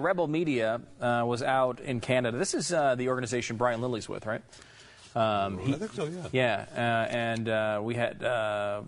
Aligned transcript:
Rebel 0.00 0.26
Media 0.26 0.80
uh, 1.00 1.22
was 1.26 1.42
out 1.42 1.78
in 1.80 2.00
Canada. 2.00 2.36
This 2.38 2.54
is 2.54 2.72
uh, 2.72 2.94
the 2.96 3.08
organization 3.08 3.56
Brian 3.56 3.80
Lilley's 3.80 4.08
with, 4.08 4.26
right? 4.26 4.42
Um, 5.14 5.58
I 5.66 5.72
think 5.72 5.92
so, 5.92 6.04
yeah. 6.04 6.26
Yeah, 6.30 6.64
uh, 6.76 7.12
and 7.12 7.48
uh, 7.48 7.80
we 7.82 7.94
had 7.96 8.22
uh, 8.22 8.82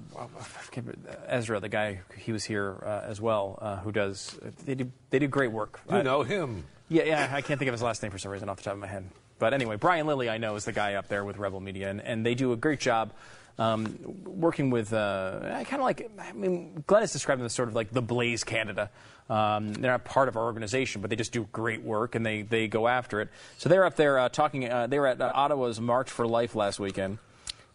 Ezra, 1.26 1.60
the 1.60 1.68
guy, 1.68 2.00
he 2.16 2.32
was 2.32 2.44
here 2.44 2.76
uh, 2.84 3.02
as 3.08 3.20
well, 3.20 3.58
uh, 3.60 3.76
who 3.78 3.90
does, 3.92 4.38
they 4.64 4.74
do, 4.74 4.90
they 5.10 5.18
do 5.18 5.26
great 5.26 5.50
work. 5.52 5.80
You 5.90 5.96
I- 5.98 6.02
know 6.02 6.22
him. 6.22 6.64
yeah, 6.88 7.04
yeah, 7.04 7.30
I 7.32 7.40
can't 7.42 7.58
think 7.58 7.68
of 7.68 7.72
his 7.72 7.82
last 7.82 8.02
name 8.02 8.12
for 8.12 8.18
some 8.18 8.30
reason 8.30 8.48
off 8.48 8.56
the 8.58 8.62
top 8.62 8.74
of 8.74 8.78
my 8.78 8.86
head. 8.86 9.04
But 9.42 9.54
anyway, 9.54 9.74
Brian 9.74 10.06
Lilley, 10.06 10.30
I 10.30 10.38
know, 10.38 10.54
is 10.54 10.66
the 10.66 10.72
guy 10.72 10.94
up 10.94 11.08
there 11.08 11.24
with 11.24 11.36
Rebel 11.36 11.58
Media, 11.58 11.90
and, 11.90 12.00
and 12.00 12.24
they 12.24 12.36
do 12.36 12.52
a 12.52 12.56
great 12.56 12.78
job 12.78 13.12
um, 13.58 13.98
working 14.24 14.70
with, 14.70 14.92
uh, 14.92 15.40
I 15.42 15.64
kind 15.64 15.82
of 15.82 15.84
like, 15.84 16.08
I 16.16 16.30
mean, 16.30 16.84
Glenn 16.86 17.02
has 17.02 17.12
described 17.12 17.40
them 17.40 17.46
as 17.46 17.52
sort 17.52 17.68
of 17.68 17.74
like 17.74 17.90
the 17.90 18.00
Blaze 18.00 18.44
Canada. 18.44 18.88
Um, 19.28 19.74
they're 19.74 19.90
not 19.90 20.04
part 20.04 20.28
of 20.28 20.36
our 20.36 20.44
organization, 20.44 21.00
but 21.00 21.10
they 21.10 21.16
just 21.16 21.32
do 21.32 21.48
great 21.50 21.82
work, 21.82 22.14
and 22.14 22.24
they, 22.24 22.42
they 22.42 22.68
go 22.68 22.86
after 22.86 23.20
it. 23.20 23.30
So 23.58 23.68
they're 23.68 23.84
up 23.84 23.96
there 23.96 24.16
uh, 24.16 24.28
talking, 24.28 24.70
uh, 24.70 24.86
they 24.86 25.00
were 25.00 25.08
at 25.08 25.20
uh, 25.20 25.32
Ottawa's 25.34 25.80
March 25.80 26.08
for 26.08 26.24
Life 26.24 26.54
last 26.54 26.78
weekend, 26.78 27.18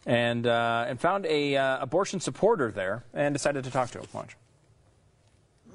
and, 0.05 0.47
uh, 0.47 0.85
and 0.87 0.97
found 1.01 1.25
a 1.25 1.57
uh, 1.57 1.79
abortion 1.81 2.21
supporter 2.21 2.71
there, 2.71 3.03
and 3.13 3.35
decided 3.35 3.65
to 3.65 3.71
talk 3.71 3.89
to 3.89 3.99
him. 3.99 4.07
Watch. 4.13 4.37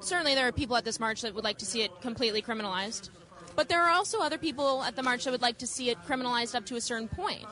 Certainly, 0.01 0.37
there 0.37 0.49
are 0.49 0.53
people 0.53 0.75
at 0.75 0.87
this 0.87 0.99
march 0.99 1.21
that 1.21 1.35
would 1.35 1.45
like 1.45 1.59
to 1.59 1.67
see 1.67 1.83
it 1.83 2.01
completely 2.01 2.41
criminalized. 2.41 3.11
But 3.55 3.69
there 3.69 3.83
are 3.83 3.91
also 3.91 4.21
other 4.21 4.39
people 4.39 4.83
at 4.83 4.97
the 4.97 5.03
march 5.03 5.25
that 5.25 5.31
would 5.31 5.43
like 5.43 5.59
to 5.59 5.67
see 5.67 5.91
it 5.91 5.99
criminalized 6.07 6.55
up 6.55 6.67
to 6.67 6.77
a 6.77 6.81
certain 6.81 7.09
point. 7.09 7.47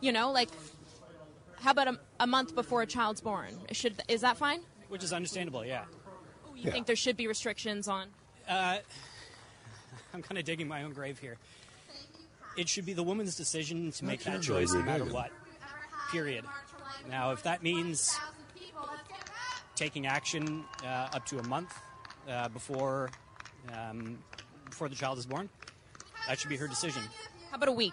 You 0.00 0.12
know, 0.12 0.32
like, 0.32 0.48
how 1.60 1.70
about 1.70 1.88
a, 1.88 1.98
a 2.20 2.26
month 2.26 2.54
before 2.54 2.82
a 2.82 2.86
child's 2.86 3.20
born? 3.20 3.58
Should 3.72 4.02
is 4.08 4.20
that 4.22 4.36
fine? 4.36 4.60
Which 4.88 5.02
is 5.02 5.12
understandable, 5.12 5.64
yeah. 5.64 5.84
You 6.56 6.70
think 6.70 6.86
there 6.86 6.96
should 6.96 7.16
be 7.16 7.26
restrictions 7.26 7.88
on? 7.88 8.08
I'm 10.14 10.22
kind 10.22 10.38
of 10.38 10.44
digging 10.44 10.68
my 10.68 10.84
own 10.84 10.92
grave 10.92 11.18
here. 11.18 11.36
It 12.56 12.68
should 12.68 12.86
be 12.86 12.92
the 12.92 13.02
woman's 13.02 13.36
decision 13.36 13.90
to 13.92 14.04
make 14.04 14.22
that 14.24 14.42
choice 14.42 14.72
no 14.72 14.82
matter 14.82 15.04
what. 15.04 15.30
Period. 16.10 16.44
Now, 17.10 17.32
if 17.32 17.42
that 17.42 17.62
means 17.62 18.16
taking 19.74 20.06
action 20.06 20.64
uh, 20.84 21.08
up 21.12 21.26
to 21.26 21.38
a 21.38 21.42
month 21.48 21.74
uh, 22.28 22.48
before 22.48 23.10
um, 23.72 24.18
before 24.74 24.88
the 24.88 24.96
child 24.96 25.18
is 25.18 25.24
born, 25.24 25.48
that 26.26 26.36
should 26.36 26.48
be 26.48 26.56
her 26.56 26.66
decision. 26.66 27.02
How 27.48 27.58
about 27.58 27.68
a 27.68 27.72
week? 27.72 27.92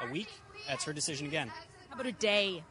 A 0.00 0.12
week, 0.12 0.28
that's 0.68 0.84
her 0.84 0.92
decision 0.92 1.26
again. 1.26 1.48
How 1.88 1.94
about 1.94 2.06
a 2.06 2.12
day? 2.12 2.62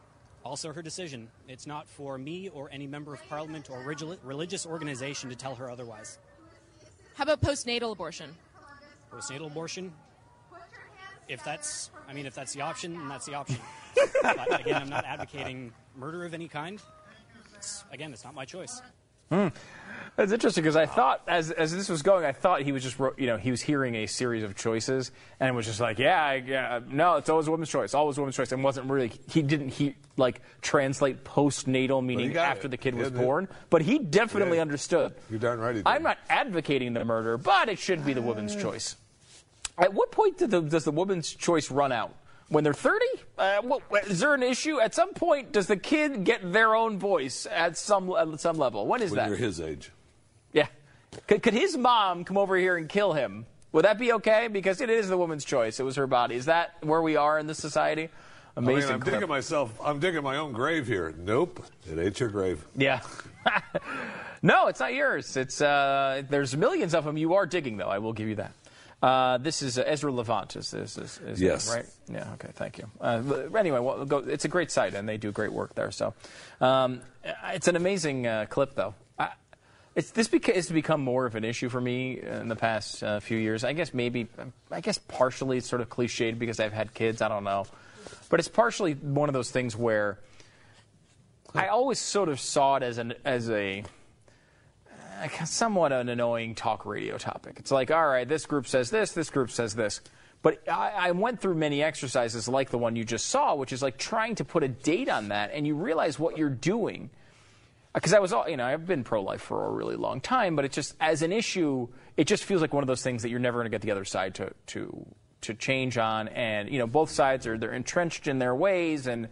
Also 0.45 0.71
her 0.71 0.81
decision. 0.81 1.27
It's 1.49 1.67
not 1.67 1.89
for 1.89 2.17
me 2.17 2.47
or 2.47 2.69
any 2.71 2.87
member 2.87 3.13
of 3.13 3.19
parliament 3.27 3.69
or 3.69 3.83
religious 4.23 4.65
organization 4.65 5.29
to 5.29 5.35
tell 5.35 5.55
her 5.55 5.69
otherwise. 5.69 6.19
How 7.15 7.23
about 7.23 7.41
postnatal 7.41 7.91
abortion? 7.91 8.33
postnatal 9.11 9.47
abortion. 9.47 9.91
If 11.27 11.43
that's, 11.43 11.91
I 12.07 12.13
mean, 12.13 12.25
if 12.25 12.33
that's 12.33 12.53
the 12.53 12.61
option, 12.61 12.93
then 12.93 13.09
that's 13.09 13.25
the 13.25 13.35
option. 13.35 13.57
but 14.21 14.61
again, 14.61 14.81
I'm 14.81 14.89
not 14.89 15.03
advocating 15.03 15.73
murder 15.97 16.23
of 16.23 16.33
any 16.33 16.47
kind. 16.47 16.81
It's, 17.57 17.83
again, 17.91 18.13
it's 18.13 18.23
not 18.23 18.33
my 18.33 18.45
choice. 18.45 18.81
Hmm. 19.33 19.47
That's 20.15 20.31
interesting 20.31 20.63
because 20.63 20.75
I 20.75 20.85
thought, 20.85 21.23
as, 21.27 21.49
as 21.49 21.75
this 21.75 21.89
was 21.89 22.03
going, 22.03 22.23
I 22.23 22.33
thought 22.33 22.61
he 22.61 22.71
was 22.71 22.83
just, 22.83 22.99
you 23.17 23.25
know, 23.25 23.37
he 23.37 23.49
was 23.49 23.61
hearing 23.61 23.95
a 23.95 24.05
series 24.05 24.43
of 24.43 24.55
choices 24.55 25.11
and 25.39 25.55
was 25.55 25.65
just 25.65 25.79
like, 25.79 25.97
yeah, 25.97 26.23
I, 26.23 26.35
yeah, 26.35 26.81
no, 26.87 27.15
it's 27.15 27.29
always 27.29 27.47
a 27.47 27.51
woman's 27.51 27.71
choice, 27.71 27.95
always 27.95 28.19
a 28.19 28.21
woman's 28.21 28.35
choice, 28.35 28.51
and 28.51 28.63
wasn't 28.63 28.91
really, 28.91 29.11
he 29.27 29.41
didn't, 29.41 29.69
he, 29.69 29.95
like, 30.15 30.41
translate 30.61 31.23
postnatal, 31.23 32.05
meaning 32.05 32.37
after 32.37 32.67
it. 32.67 32.69
the 32.69 32.77
kid 32.77 32.93
was 32.93 33.09
Yeah, 33.09 33.21
born, 33.21 33.47
but 33.71 33.81
he 33.81 33.97
definitely 33.97 34.59
understood. 34.59 35.15
You're 35.31 35.39
darn 35.39 35.59
right. 35.59 35.81
I'm 35.83 36.03
not 36.03 36.19
advocating 36.29 36.93
the 36.93 37.03
murder, 37.03 37.39
but 37.39 37.67
it 37.67 37.79
should 37.79 38.05
be 38.05 38.13
the 38.13 38.21
woman's 38.21 38.55
choice. 38.55 38.95
At 39.79 39.95
what 39.95 40.11
point 40.11 40.37
did 40.37 40.51
the, 40.51 40.61
does 40.61 40.83
the 40.83 40.91
woman's 40.91 41.33
choice 41.33 41.71
run 41.71 41.91
out? 41.91 42.15
When 42.53 42.63
they're 42.63 42.73
30? 42.75 43.03
Uh, 43.35 43.61
what, 43.63 44.05
is 44.07 44.19
there 44.19 44.35
an 44.35 44.43
issue? 44.43 44.79
At 44.79 44.93
some 44.93 45.15
point, 45.15 45.51
does 45.51 45.65
the 45.65 45.75
kid 45.75 46.23
get 46.23 46.53
their 46.53 46.75
own 46.75 46.99
voice 46.99 47.47
at 47.51 47.77
some 47.77 48.11
at 48.11 48.39
some 48.39 48.57
level? 48.57 48.85
When 48.85 49.01
is 49.01 49.09
when 49.09 49.17
that? 49.17 49.29
you're 49.29 49.37
his 49.37 49.59
age. 49.59 49.91
Yeah. 50.51 50.67
Could, 51.25 51.41
could 51.41 51.55
his 51.55 51.75
mom 51.75 52.23
come 52.23 52.37
over 52.37 52.55
here 52.55 52.77
and 52.77 52.87
kill 52.87 53.13
him? 53.13 53.47
Would 53.71 53.85
that 53.85 53.97
be 53.97 54.13
okay? 54.13 54.49
Because 54.49 54.81
it 54.81 54.91
is 54.91 55.09
the 55.09 55.17
woman's 55.17 55.43
choice. 55.43 55.79
It 55.79 55.83
was 55.83 55.95
her 55.95 56.05
body. 56.05 56.35
Is 56.35 56.45
that 56.45 56.75
where 56.81 57.01
we 57.01 57.15
are 57.15 57.39
in 57.39 57.47
this 57.47 57.57
society? 57.57 58.09
I 58.55 58.59
mean, 58.59 58.69
Amazing. 58.69 58.91
I'm 58.91 58.99
clip. 58.99 59.15
digging 59.15 59.29
myself. 59.29 59.75
I'm 59.83 59.99
digging 59.99 60.21
my 60.21 60.37
own 60.37 60.51
grave 60.51 60.85
here. 60.85 61.11
Nope, 61.17 61.65
it 61.91 61.97
ain't 61.97 62.19
your 62.19 62.29
grave. 62.29 62.63
Yeah. 62.75 62.99
no, 64.43 64.67
it's 64.67 64.79
not 64.79 64.93
yours. 64.93 65.35
It's 65.37 65.59
uh, 65.59 66.21
there's 66.29 66.55
millions 66.55 66.93
of 66.93 67.03
them. 67.03 67.17
You 67.17 67.33
are 67.33 67.47
digging, 67.47 67.77
though. 67.77 67.89
I 67.89 67.97
will 67.97 68.13
give 68.13 68.27
you 68.27 68.35
that. 68.35 68.53
Uh, 69.03 69.37
this 69.37 69.61
is 69.61 69.77
uh, 69.77 69.83
Ezra 69.85 70.13
Levant. 70.13 70.55
Is 70.55 70.73
is, 70.73 70.97
is, 70.97 71.19
is 71.27 71.41
Yes. 71.41 71.69
right? 71.69 71.85
Yeah. 72.09 72.25
Okay. 72.35 72.47
Thank 72.53 72.77
you. 72.77 72.89
Uh, 73.01 73.21
anyway, 73.57 73.79
well, 73.79 74.05
go, 74.05 74.19
it's 74.19 74.45
a 74.45 74.47
great 74.47 74.71
site, 74.71 74.93
and 74.93 75.09
they 75.09 75.17
do 75.17 75.29
great 75.33 75.51
work 75.51 75.75
there. 75.75 75.91
So, 75.91 76.13
um, 76.61 77.01
it's 77.47 77.67
an 77.67 77.75
amazing 77.75 78.25
uh, 78.25 78.45
clip, 78.49 78.75
though. 78.75 78.93
I, 79.19 79.31
it's 79.93 80.11
this 80.11 80.29
beca- 80.29 80.55
has 80.55 80.69
become 80.71 81.01
more 81.01 81.25
of 81.25 81.35
an 81.35 81.43
issue 81.43 81.67
for 81.67 81.81
me 81.81 82.21
in 82.21 82.47
the 82.47 82.55
past 82.55 83.03
uh, 83.03 83.19
few 83.19 83.37
years. 83.37 83.65
I 83.65 83.73
guess 83.73 83.93
maybe, 83.93 84.29
I 84.71 84.79
guess 84.79 84.99
partially 84.99 85.57
it's 85.57 85.67
sort 85.67 85.81
of 85.81 85.89
cliched 85.89 86.39
because 86.39 86.61
I've 86.61 86.71
had 86.71 86.93
kids. 86.93 87.21
I 87.21 87.27
don't 87.27 87.43
know, 87.43 87.65
but 88.29 88.39
it's 88.39 88.47
partially 88.47 88.93
one 88.93 89.27
of 89.27 89.33
those 89.33 89.51
things 89.51 89.75
where 89.75 90.17
I 91.53 91.67
always 91.67 91.99
sort 91.99 92.29
of 92.29 92.39
saw 92.39 92.77
it 92.77 92.83
as 92.83 92.99
an 92.99 93.15
as 93.25 93.49
a 93.49 93.83
somewhat 95.45 95.91
an 95.91 96.09
annoying 96.09 96.55
talk 96.55 96.85
radio 96.85 97.17
topic. 97.17 97.55
It's 97.57 97.71
like, 97.71 97.91
all 97.91 98.07
right, 98.07 98.27
this 98.27 98.45
group 98.45 98.67
says 98.67 98.89
this, 98.89 99.11
this 99.11 99.29
group 99.29 99.51
says 99.51 99.75
this. 99.75 100.01
But 100.41 100.67
I, 100.67 100.91
I 100.97 101.11
went 101.11 101.39
through 101.39 101.55
many 101.55 101.81
exercises 101.81 102.47
like 102.47 102.69
the 102.69 102.77
one 102.77 102.95
you 102.95 103.05
just 103.05 103.27
saw, 103.27 103.55
which 103.55 103.71
is 103.71 103.81
like 103.81 103.97
trying 103.97 104.35
to 104.35 104.45
put 104.45 104.63
a 104.63 104.67
date 104.67 105.09
on 105.09 105.29
that, 105.29 105.51
and 105.53 105.65
you 105.65 105.75
realize 105.75 106.19
what 106.19 106.37
you're 106.37 106.49
doing. 106.49 107.09
Because 107.93 108.13
I 108.13 108.19
was, 108.19 108.33
all, 108.33 108.49
you 108.49 108.57
know, 108.57 108.65
I've 108.65 108.85
been 108.85 109.03
pro-life 109.03 109.41
for 109.41 109.67
a 109.67 109.71
really 109.71 109.95
long 109.95 110.19
time, 110.19 110.55
but 110.55 110.65
it 110.65 110.71
just, 110.71 110.95
as 110.99 111.21
an 111.21 111.31
issue, 111.31 111.87
it 112.17 112.25
just 112.25 112.43
feels 112.43 112.59
like 112.59 112.73
one 112.73 112.83
of 112.83 112.87
those 112.87 113.03
things 113.03 113.21
that 113.21 113.29
you're 113.29 113.39
never 113.39 113.59
going 113.59 113.65
to 113.65 113.69
get 113.69 113.81
the 113.81 113.91
other 113.91 114.05
side 114.05 114.35
to 114.35 114.51
to 114.67 115.05
to 115.41 115.53
change 115.53 115.97
on, 115.97 116.29
and 116.29 116.69
you 116.69 116.79
know, 116.79 116.87
both 116.87 117.09
sides 117.09 117.45
are 117.47 117.57
they're 117.57 117.73
entrenched 117.73 118.27
in 118.27 118.39
their 118.39 118.55
ways, 118.55 119.07
and 119.07 119.27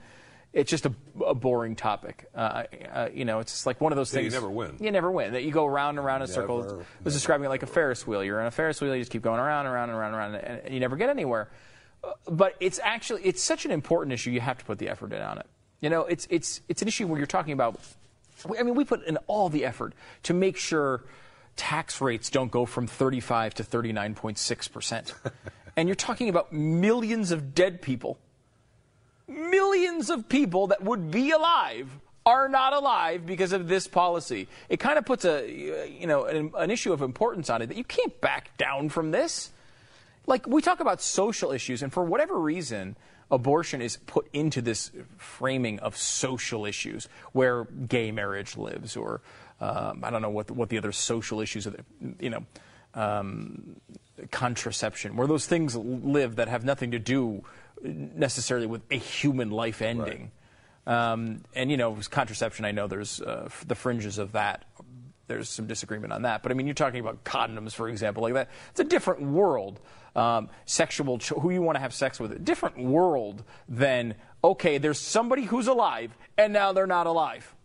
it's 0.53 0.69
just 0.69 0.85
a, 0.85 0.93
a 1.25 1.33
boring 1.33 1.75
topic. 1.75 2.27
Uh, 2.35 2.63
uh, 2.93 3.09
you 3.13 3.23
know, 3.25 3.39
it's 3.39 3.53
just 3.53 3.65
like 3.65 3.79
one 3.79 3.91
of 3.91 3.95
those 3.95 4.13
Yeah, 4.13 4.19
you 4.21 4.25
things. 4.29 4.33
never 4.33 4.49
win. 4.51 4.75
You 4.79 4.91
never 4.91 5.09
win. 5.09 5.33
That 5.33 5.43
you 5.43 5.51
go 5.51 5.65
round 5.65 5.97
and 5.97 6.05
round 6.05 6.23
in 6.23 6.27
circles. 6.29 6.65
Never, 6.65 6.81
I 6.81 6.85
was 7.03 7.13
describing 7.13 7.45
it 7.45 7.49
like 7.49 7.63
a 7.63 7.67
Ferris 7.67 8.05
wheel. 8.05 8.23
You're 8.23 8.41
on 8.41 8.47
a 8.47 8.51
Ferris 8.51 8.81
wheel. 8.81 8.93
You 8.95 9.01
just 9.01 9.11
keep 9.11 9.21
going 9.21 9.39
around 9.39 9.65
and 9.65 9.73
around 9.73 9.89
and 9.89 9.97
around 9.97 10.13
and 10.13 10.35
around, 10.35 10.59
and 10.65 10.73
you 10.73 10.79
never 10.79 10.95
get 10.97 11.09
anywhere. 11.09 11.49
Uh, 12.03 12.11
But 12.29 12.55
it's 12.59 12.79
actually 12.83 13.21
it's 13.23 13.41
such 13.43 13.65
an 13.65 13.71
important 13.71 14.13
issue. 14.13 14.31
You 14.31 14.41
have 14.41 14.57
to 14.57 14.65
put 14.65 14.77
the 14.77 14.89
effort 14.89 15.13
in 15.13 15.21
on 15.21 15.37
it. 15.37 15.45
You 15.79 15.89
know, 15.89 16.01
it's 16.01 16.27
it's 16.29 16.61
it's 16.67 16.81
an 16.81 16.87
issue 16.87 17.07
where 17.07 17.17
you're 17.17 17.27
talking 17.27 17.53
about. 17.53 17.79
I 18.57 18.63
mean, 18.63 18.75
we 18.75 18.83
put 18.85 19.05
in 19.05 19.17
all 19.27 19.49
the 19.49 19.63
effort 19.65 19.93
to 20.23 20.33
make 20.33 20.57
sure 20.57 21.03
tax 21.55 22.01
rates 22.01 22.29
don't 22.29 22.51
go 22.51 22.65
from 22.65 22.87
35 22.87 23.53
to 23.55 23.63
39.6 23.63 24.71
percent, 24.71 25.13
and 25.77 25.87
you're 25.87 25.95
talking 25.95 26.27
about 26.27 26.51
millions 26.51 27.31
of 27.31 27.53
dead 27.53 27.81
people 27.81 28.17
millions 29.31 30.09
of 30.09 30.29
people 30.29 30.67
that 30.67 30.83
would 30.83 31.11
be 31.11 31.31
alive 31.31 31.89
are 32.25 32.47
not 32.47 32.73
alive 32.73 33.25
because 33.25 33.51
of 33.51 33.67
this 33.67 33.87
policy. 33.87 34.47
It 34.69 34.79
kind 34.79 34.97
of 34.97 35.05
puts 35.05 35.25
a 35.25 35.49
you 35.49 36.07
know 36.07 36.25
an, 36.25 36.51
an 36.57 36.71
issue 36.71 36.93
of 36.93 37.01
importance 37.01 37.49
on 37.49 37.61
it 37.61 37.67
that 37.67 37.77
you 37.77 37.83
can't 37.83 38.19
back 38.21 38.55
down 38.57 38.89
from 38.89 39.11
this. 39.11 39.51
Like 40.27 40.45
we 40.47 40.61
talk 40.61 40.79
about 40.79 41.01
social 41.01 41.51
issues, 41.51 41.81
and 41.81 41.91
for 41.91 42.03
whatever 42.03 42.39
reason, 42.39 42.95
abortion 43.31 43.81
is 43.81 43.97
put 43.97 44.27
into 44.33 44.61
this 44.61 44.91
framing 45.17 45.79
of 45.79 45.97
social 45.97 46.65
issues 46.65 47.07
where 47.33 47.65
gay 47.65 48.11
marriage 48.11 48.55
lives, 48.55 48.95
or 48.95 49.21
um, 49.59 50.03
I 50.03 50.11
don't 50.11 50.21
know 50.21 50.29
what 50.29 50.51
what 50.51 50.69
the 50.69 50.77
other 50.77 50.91
social 50.91 51.41
issues 51.41 51.67
are. 51.67 51.75
You 52.19 52.29
know. 52.29 52.45
Um, 52.93 53.77
contraception, 54.31 55.15
where 55.15 55.25
those 55.25 55.47
things 55.47 55.75
live 55.75 56.35
that 56.35 56.49
have 56.49 56.65
nothing 56.65 56.91
to 56.91 56.99
do 56.99 57.43
necessarily 57.83 58.67
with 58.67 58.81
a 58.91 58.97
human 58.97 59.49
life 59.51 59.81
ending. 59.81 60.31
Um, 60.87 61.43
and 61.53 61.69
you 61.69 61.77
know, 61.77 61.97
contraception. 62.09 62.65
I 62.65 62.71
know 62.71 62.87
there's 62.87 63.21
uh, 63.21 63.49
the 63.65 63.75
fringes 63.75 64.17
of 64.17 64.31
that. 64.33 64.65
There's 65.27 65.49
some 65.49 65.67
disagreement 65.67 66.11
on 66.11 66.23
that, 66.23 66.43
but 66.43 66.51
I 66.51 66.55
mean, 66.55 66.67
you're 66.67 66.73
talking 66.73 66.99
about 66.99 67.23
condoms, 67.23 67.71
for 67.73 67.87
example, 67.87 68.23
like 68.23 68.33
that. 68.33 68.49
It's 68.71 68.81
a 68.81 68.85
different 68.85 69.21
world. 69.21 69.79
Um, 70.13 70.49
sexual, 70.65 71.19
cho- 71.19 71.39
who 71.39 71.51
you 71.51 71.61
want 71.61 71.77
to 71.77 71.79
have 71.79 71.93
sex 71.93 72.19
with, 72.19 72.33
a 72.33 72.39
different 72.39 72.77
world 72.77 73.45
than 73.69 74.15
okay. 74.43 74.77
There's 74.77 74.99
somebody 74.99 75.43
who's 75.43 75.67
alive, 75.67 76.17
and 76.37 76.51
now 76.51 76.73
they're 76.73 76.85
not 76.85 77.07
alive. 77.07 77.55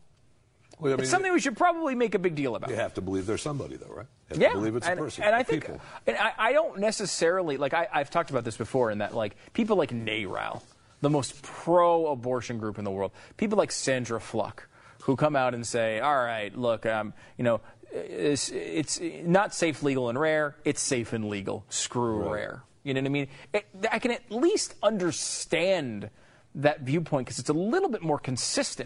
Well, 0.79 0.93
I 0.93 0.97
mean, 0.97 1.03
it's 1.03 1.11
something 1.11 1.33
we 1.33 1.41
should 1.41 1.57
probably 1.57 1.95
make 1.95 2.15
a 2.15 2.19
big 2.19 2.35
deal 2.35 2.55
about. 2.55 2.69
you 2.71 2.77
have 2.77 2.93
to 2.95 3.01
believe 3.01 3.25
there's 3.27 3.41
somebody, 3.43 3.77
though, 3.77 3.87
right? 3.95 4.07
You 4.31 4.35
have 4.35 4.39
Yeah, 4.43 4.49
to 4.51 4.55
believe 4.57 4.77
it's 4.77 4.87
and, 4.87 4.99
a 4.99 5.03
person. 5.03 5.25
and 5.25 5.35
I 5.35 5.43
think, 5.43 5.63
people. 5.63 5.81
and 6.07 6.17
I, 6.19 6.33
I 6.39 6.53
don't 6.53 6.79
necessarily 6.81 7.57
like. 7.57 7.73
I, 7.75 7.89
I've 7.93 8.11
talked 8.11 8.31
about 8.31 8.45
this 8.45 8.57
before, 8.57 8.91
in 8.91 8.99
that 8.99 9.15
like 9.15 9.37
people 9.55 9.77
like 9.77 9.91
NARAL, 9.91 10.63
the 11.01 11.11
most 11.11 11.43
pro-abortion 11.43 12.59
group 12.59 12.79
in 12.79 12.85
the 12.85 12.91
world, 12.91 13.13
people 13.37 13.57
like 13.57 13.73
Sandra 13.73 14.21
Fluke, 14.21 14.69
who 15.03 15.17
come 15.17 15.35
out 15.37 15.55
and 15.55 15.67
say, 15.67 16.01
"All 16.01 16.15
right, 16.17 16.55
look, 16.57 16.85
um, 16.87 17.13
you 17.39 17.45
know." 17.45 17.61
it's, 17.93 18.51
it's 18.51 19.01
not 19.01 19.55
safe, 19.55 19.83
legal, 19.83 20.11
and 20.11 20.19
rare. 20.21 20.57
It's 20.65 20.83
safe 20.83 21.13
and 21.15 21.31
legal. 21.31 21.65
Screw 21.71 22.19
Right. 22.25 22.33
rare. 22.33 22.63
You 22.83 22.93
know 22.93 23.01
what 23.01 23.07
I 23.07 23.11
mean? 23.11 23.29
It, 23.55 23.65
I 23.91 24.01
can 24.01 24.11
at 24.11 24.31
least 24.31 24.75
understand 24.83 26.11
that 26.57 26.81
viewpoint 26.81 27.27
because 27.27 27.39
it's 27.39 27.49
a 27.49 27.55
little 27.55 27.89
bit 27.89 28.03
more 28.03 28.19
consistent 28.19 28.85